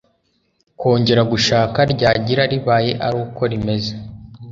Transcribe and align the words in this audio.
kongera 0.79 1.21
gushaka 1.31 1.79
ryagira 1.93 2.43
ribaye 2.51 2.91
ari 3.05 3.17
uko 3.23 3.41
rimeze 3.51 3.93